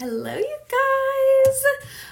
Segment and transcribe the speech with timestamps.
[0.00, 1.64] Hello, you guys.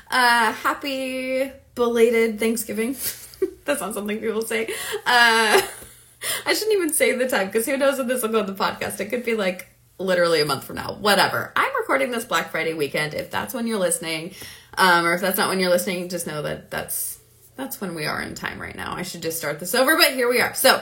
[0.08, 2.92] Uh, happy belated Thanksgiving.
[3.64, 4.66] That's not something people say.
[5.04, 5.60] Uh,
[6.46, 8.54] I shouldn't even say the time because who knows when this will go on the
[8.54, 9.00] podcast.
[9.00, 9.68] It could be like
[9.98, 10.92] literally a month from now.
[10.94, 11.52] Whatever.
[11.56, 13.14] I'm recording this Black Friday weekend.
[13.14, 14.36] If that's when you're listening,
[14.78, 17.18] um, or if that's not when you're listening, just know that that's
[17.56, 18.94] that's when we are in time right now.
[18.94, 20.54] I should just start this over, but here we are.
[20.54, 20.76] So,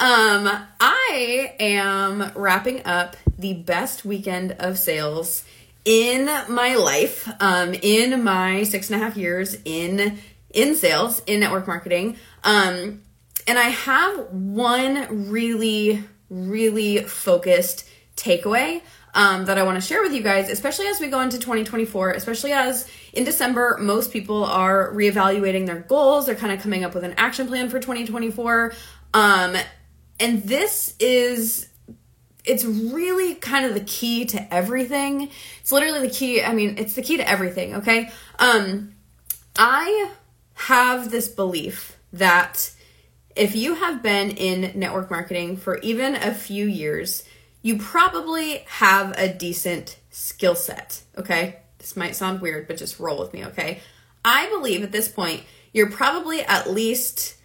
[0.00, 5.44] um, I am wrapping up the best weekend of sales
[5.86, 10.18] in my life, um, in my six and a half years in
[10.50, 12.16] in sales, in network marketing.
[12.42, 13.02] Um,
[13.46, 18.82] and I have one really, really focused takeaway
[19.14, 22.12] um, that I want to share with you guys, especially as we go into 2024,
[22.12, 26.26] especially as in December, most people are reevaluating their goals.
[26.26, 28.74] They're kind of coming up with an action plan for 2024.
[29.14, 29.56] Um,
[30.18, 31.68] and this is
[32.46, 35.30] it's really kind of the key to everything.
[35.60, 36.42] It's literally the key.
[36.42, 38.10] I mean, it's the key to everything, okay?
[38.38, 38.92] Um
[39.56, 40.12] I
[40.54, 42.70] have this belief that
[43.34, 47.24] if you have been in network marketing for even a few years,
[47.62, 51.58] you probably have a decent skill set, okay?
[51.78, 53.80] This might sound weird, but just roll with me, okay?
[54.24, 55.42] I believe at this point,
[55.72, 57.36] you're probably at least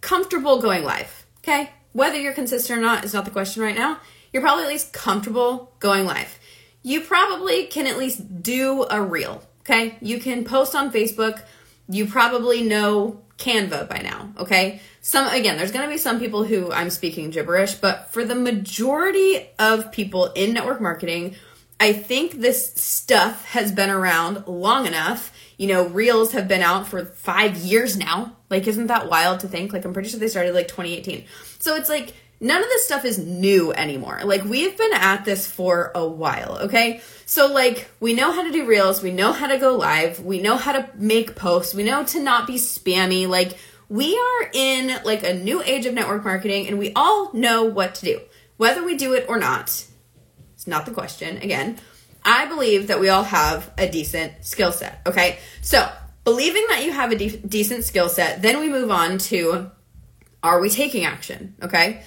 [0.00, 1.70] comfortable going live, okay?
[1.92, 4.00] Whether you're consistent or not is not the question right now
[4.32, 6.38] you're probably at least comfortable going live.
[6.82, 9.96] You probably can at least do a reel, okay?
[10.00, 11.42] You can post on Facebook.
[11.88, 14.80] You probably know Canva by now, okay?
[15.00, 18.34] Some again, there's going to be some people who I'm speaking gibberish, but for the
[18.34, 21.36] majority of people in network marketing,
[21.80, 25.32] I think this stuff has been around long enough.
[25.56, 28.36] You know, reels have been out for 5 years now.
[28.50, 29.72] Like isn't that wild to think?
[29.72, 31.24] Like I'm pretty sure they started like 2018.
[31.58, 34.20] So it's like none of this stuff is new anymore.
[34.24, 37.00] Like we've been at this for a while, okay?
[37.26, 40.40] So like we know how to do reels, we know how to go live, we
[40.40, 43.28] know how to make posts, we know to not be spammy.
[43.28, 47.64] Like we are in like a new age of network marketing and we all know
[47.64, 48.20] what to do.
[48.56, 49.84] Whether we do it or not,
[50.54, 51.38] it's not the question.
[51.38, 51.78] Again,
[52.24, 55.38] I believe that we all have a decent skill set, okay?
[55.62, 55.88] So,
[56.24, 59.70] believing that you have a de- decent skill set, then we move on to
[60.42, 62.02] are we taking action, okay?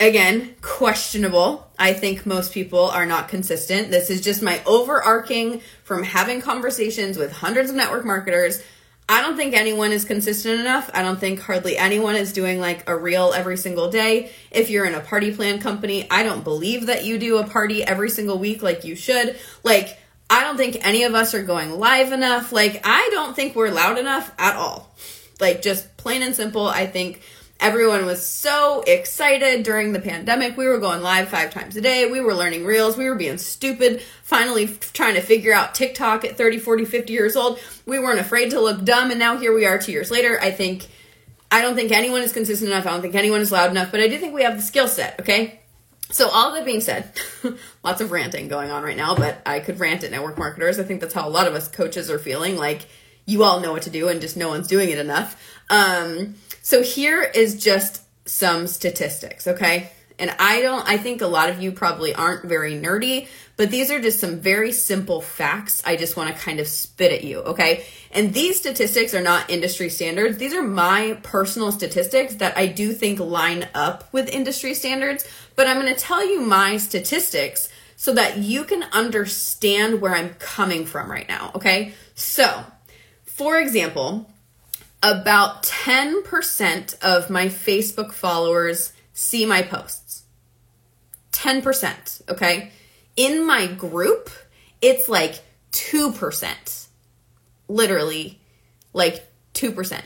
[0.00, 1.70] Again, questionable.
[1.78, 3.90] I think most people are not consistent.
[3.90, 8.62] This is just my overarching from having conversations with hundreds of network marketers.
[9.08, 10.88] I don't think anyone is consistent enough.
[10.94, 14.30] I don't think hardly anyone is doing like a reel every single day.
[14.50, 17.82] If you're in a party plan company, I don't believe that you do a party
[17.82, 19.36] every single week like you should.
[19.64, 19.98] Like,
[20.30, 22.52] I don't think any of us are going live enough.
[22.52, 24.94] Like, I don't think we're loud enough at all.
[25.40, 27.20] Like, just plain and simple, I think
[27.60, 30.56] Everyone was so excited during the pandemic.
[30.56, 32.10] We were going live five times a day.
[32.10, 32.96] We were learning reels.
[32.96, 37.36] We were being stupid, finally trying to figure out TikTok at 30, 40, 50 years
[37.36, 37.58] old.
[37.84, 39.10] We weren't afraid to look dumb.
[39.10, 40.40] And now here we are two years later.
[40.40, 40.88] I think,
[41.50, 42.86] I don't think anyone is consistent enough.
[42.86, 44.88] I don't think anyone is loud enough, but I do think we have the skill
[44.88, 45.60] set, okay?
[46.10, 47.12] So, all that being said,
[47.84, 50.80] lots of ranting going on right now, but I could rant at network marketers.
[50.80, 52.86] I think that's how a lot of us coaches are feeling like
[53.26, 55.40] you all know what to do and just no one's doing it enough.
[55.68, 59.90] Um, so here is just some statistics, okay?
[60.18, 63.26] And I don't, I think a lot of you probably aren't very nerdy,
[63.56, 67.10] but these are just some very simple facts I just want to kind of spit
[67.10, 67.86] at you, okay?
[68.10, 70.36] And these statistics are not industry standards.
[70.36, 75.66] These are my personal statistics that I do think line up with industry standards, but
[75.66, 80.84] I'm going to tell you my statistics so that you can understand where I'm coming
[80.84, 81.94] from right now, okay?
[82.14, 82.64] So,
[83.24, 84.30] for example,
[85.02, 90.24] about 10% of my Facebook followers see my posts.
[91.32, 92.70] 10%, okay?
[93.16, 94.30] In my group,
[94.82, 96.86] it's like 2%.
[97.68, 98.40] Literally,
[98.92, 100.02] like 2%.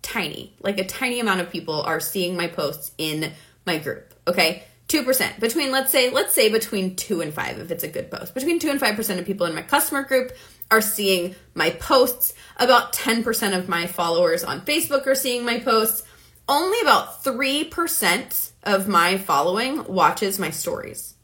[0.00, 0.54] Tiny.
[0.60, 3.32] Like a tiny amount of people are seeing my posts in
[3.64, 4.64] my group, okay?
[4.88, 5.40] 2%.
[5.40, 8.34] Between, let's say, let's say between 2 and 5 if it's a good post.
[8.34, 10.32] Between 2 and 5% of people in my customer group
[10.72, 12.32] are seeing my posts.
[12.56, 16.02] About 10% of my followers on Facebook are seeing my posts.
[16.48, 21.14] Only about 3% of my following watches my stories.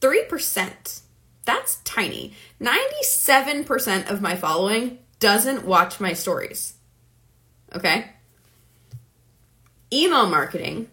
[0.00, 1.00] 3%.
[1.44, 2.32] That's tiny.
[2.60, 6.74] 97% of my following doesn't watch my stories.
[7.74, 8.12] Okay?
[9.92, 10.88] Email marketing,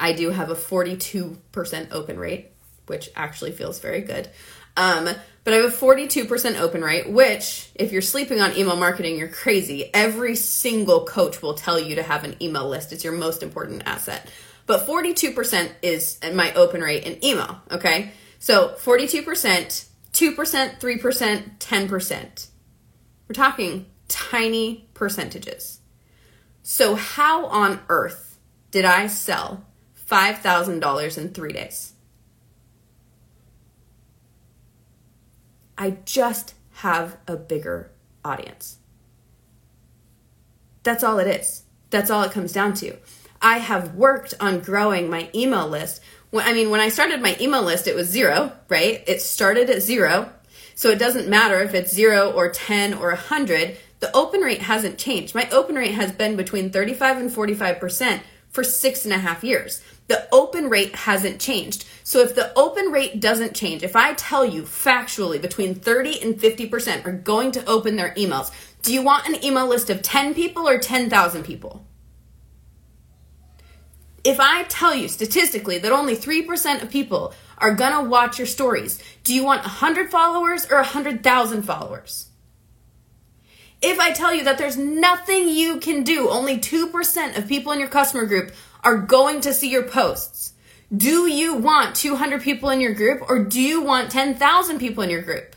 [0.00, 2.50] I do have a 42% open rate,
[2.90, 4.28] which actually feels very good.
[4.76, 5.08] Um,
[5.44, 9.28] but I have a 42% open rate, which, if you're sleeping on email marketing, you're
[9.28, 9.90] crazy.
[9.94, 12.92] Every single coach will tell you to have an email list.
[12.92, 14.30] It's your most important asset.
[14.66, 18.12] But 42% is my open rate in email, okay?
[18.38, 19.24] So 42%,
[20.12, 22.46] 2%, 3%, 10%.
[23.28, 25.80] We're talking tiny percentages.
[26.62, 28.38] So, how on earth
[28.70, 29.64] did I sell
[30.08, 31.94] $5,000 in three days?
[35.80, 37.90] I just have a bigger
[38.22, 38.76] audience.
[40.82, 41.62] That's all it is.
[41.88, 42.98] That's all it comes down to.
[43.40, 46.02] I have worked on growing my email list.
[46.34, 49.02] I mean, when I started my email list, it was zero, right?
[49.06, 50.30] It started at zero.
[50.74, 53.78] So it doesn't matter if it's zero or 10 or 100.
[54.00, 55.34] The open rate hasn't changed.
[55.34, 59.82] My open rate has been between 35 and 45% for six and a half years.
[60.10, 61.84] The open rate hasn't changed.
[62.02, 66.34] So if the open rate doesn't change, if I tell you factually between 30 and
[66.34, 68.50] 50% are going to open their emails,
[68.82, 71.86] do you want an email list of 10 people or 10,000 people?
[74.24, 79.00] If I tell you statistically that only 3% of people are gonna watch your stories,
[79.22, 82.30] do you want 100 followers or 100,000 followers?
[83.80, 87.78] If I tell you that there's nothing you can do, only 2% of people in
[87.78, 88.52] your customer group
[88.84, 90.54] are going to see your posts,
[90.94, 95.10] do you want 200 people in your group or do you want 10,000 people in
[95.10, 95.54] your group?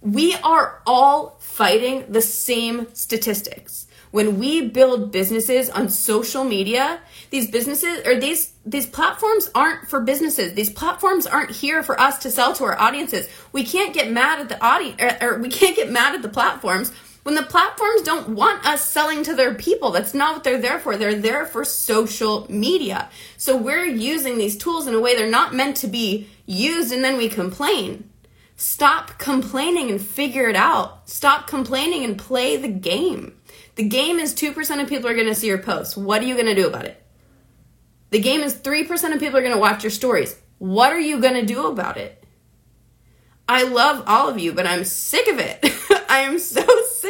[0.00, 3.84] We are all fighting the same statistics
[4.14, 7.00] when we build businesses on social media,
[7.30, 10.54] these businesses or these these platforms aren't for businesses.
[10.54, 13.28] These platforms aren't here for us to sell to our audiences.
[13.50, 16.28] We can't get mad at the audience or, or we can't get mad at the
[16.28, 16.92] platforms
[17.24, 19.90] when the platforms don't want us selling to their people.
[19.90, 20.96] That's not what they're there for.
[20.96, 23.08] They're there for social media.
[23.36, 27.02] So we're using these tools in a way they're not meant to be used and
[27.02, 28.10] then we complain.
[28.56, 31.08] Stop complaining and figure it out.
[31.08, 33.34] Stop complaining and play the game.
[33.74, 35.96] The game is 2% of people are going to see your posts.
[35.96, 37.02] What are you going to do about it?
[38.10, 40.36] The game is 3% of people are going to watch your stories.
[40.58, 42.22] What are you going to do about it?
[43.48, 45.64] I love all of you, but I'm sick of it.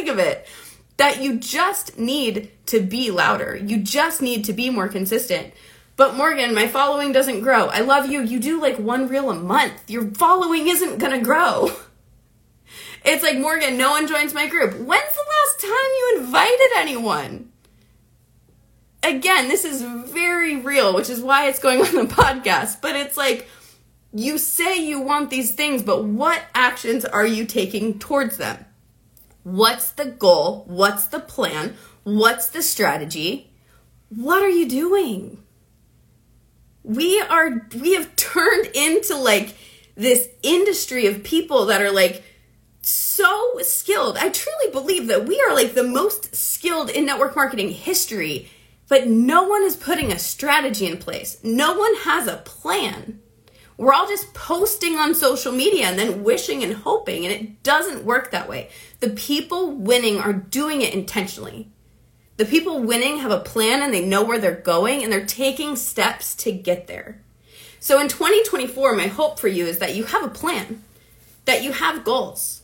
[0.05, 0.47] Sick of it
[0.97, 3.57] that you just need to be louder.
[3.57, 5.53] You just need to be more consistent.
[5.97, 7.67] But Morgan, my following doesn't grow.
[7.67, 8.21] I love you.
[8.21, 9.89] You do like one reel a month.
[9.89, 11.71] Your following isn't going to grow.
[13.07, 14.71] It's like, Morgan, no one joins my group.
[14.71, 17.53] When's the last time you invited anyone?
[19.03, 22.81] Again, this is very real, which is why it's going on the podcast.
[22.81, 23.47] But it's like,
[24.15, 28.65] you say you want these things, but what actions are you taking towards them?
[29.45, 30.65] What's the goal?
[30.67, 31.77] What's the plan?
[32.03, 33.53] What's the strategy?
[34.09, 35.39] What are you doing?
[36.83, 39.57] We are, we have turned into like
[39.95, 42.25] this industry of people that are like,
[42.87, 44.19] so skilled.
[44.19, 48.51] I truly believe that we are like the most skilled in network marketing history,
[48.89, 51.39] but no one is putting a strategy in place.
[51.43, 53.21] No one has a plan.
[53.77, 58.05] We're all just posting on social media and then wishing and hoping, and it doesn't
[58.05, 58.71] work that way.
[59.01, 61.69] The people winning are doing it intentionally.
[62.37, 65.77] The people winning have a plan and they know where they're going and they're taking
[65.77, 67.21] steps to get there.
[67.81, 70.83] So in 2024, my hope for you is that you have a plan,
[71.45, 72.63] that you have goals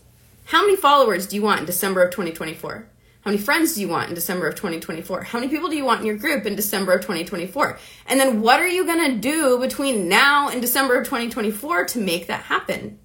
[0.50, 2.84] how many followers do you want in December of 2024?
[3.22, 5.24] How many friends do you want in December of 2024?
[5.24, 7.78] How many people do you want in your group in December of 2024?
[8.06, 11.98] And then what are you going to do between now and December of 2024 to
[11.98, 12.98] make that happen?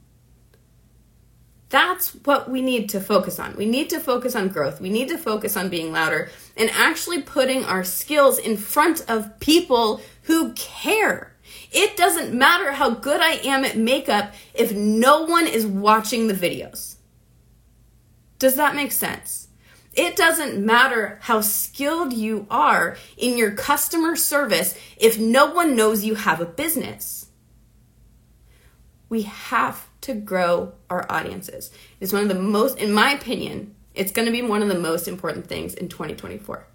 [1.67, 3.57] That's what we need to focus on.
[3.57, 4.79] We need to focus on growth.
[4.79, 9.37] We need to focus on being louder and actually putting our skills in front of
[9.41, 11.35] people who care.
[11.73, 16.33] It doesn't matter how good I am at makeup if no one is watching the
[16.33, 16.95] videos.
[18.39, 19.49] Does that make sense?
[19.95, 26.03] It doesn't matter how skilled you are in your customer service if no one knows
[26.03, 27.27] you have a business.
[29.07, 31.71] We have to grow our audiences.
[31.99, 34.77] It's one of the most, in my opinion, it's going to be one of the
[34.77, 36.67] most important things in 2024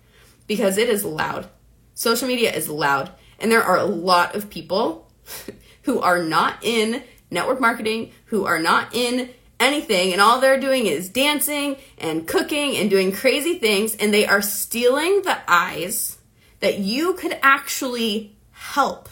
[0.46, 1.48] because it is loud.
[1.92, 5.12] Social media is loud, and there are a lot of people
[5.82, 10.86] who are not in network marketing, who are not in anything and all they're doing
[10.86, 16.18] is dancing and cooking and doing crazy things and they are stealing the eyes
[16.60, 19.08] that you could actually help.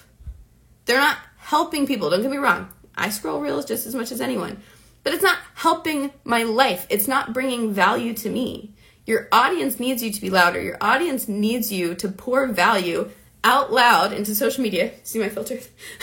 [0.86, 2.70] They're not helping people, don't get me wrong.
[2.94, 4.60] I scroll reels just as much as anyone,
[5.04, 6.86] but it's not helping my life.
[6.90, 8.74] It's not bringing value to me.
[9.06, 10.60] Your audience needs you to be louder.
[10.60, 13.10] Your audience needs you to pour value
[13.44, 14.92] out loud into social media.
[15.04, 15.60] See my filter?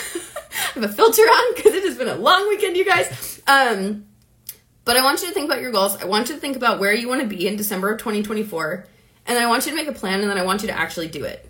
[0.75, 3.42] I have a filter on because it has been a long weekend, you guys.
[3.46, 4.06] Um,
[4.86, 5.98] but I want you to think about your goals.
[5.98, 8.86] I want you to think about where you want to be in December of 2024.
[9.25, 11.08] And I want you to make a plan and then I want you to actually
[11.08, 11.50] do it.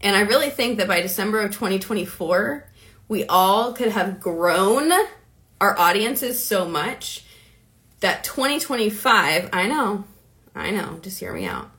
[0.00, 2.66] And I really think that by December of 2024,
[3.06, 4.90] we all could have grown
[5.60, 7.24] our audiences so much
[8.00, 10.04] that 2025, I know,
[10.54, 11.70] I know, just hear me out.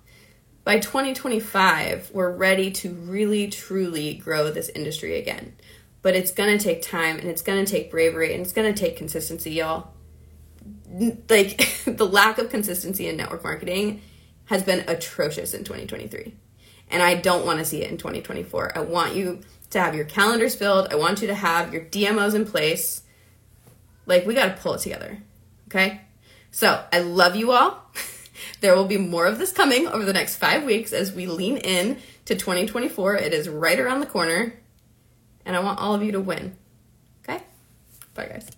[0.64, 5.56] By 2025, we're ready to really truly grow this industry again.
[6.04, 9.52] But it's gonna take time and it's gonna take bravery and it's gonna take consistency,
[9.52, 9.92] y'all.
[10.92, 14.02] Like, the lack of consistency in network marketing
[14.46, 16.34] has been atrocious in 2023.
[16.90, 18.78] And I don't wanna see it in 2024.
[18.78, 22.36] I want you to have your calendars filled, I want you to have your DMOs
[22.36, 23.04] in place.
[24.06, 25.20] Like, we gotta pull it together,
[25.68, 26.02] okay?
[26.52, 27.92] So I love you all.
[28.62, 31.58] there will be more of this coming over the next five weeks as we lean
[31.58, 33.16] in to 2024.
[33.16, 34.54] It is right around the corner,
[35.46, 36.58] and I want all of you to win.
[37.24, 37.44] Okay?
[38.14, 38.50] Bye, guys.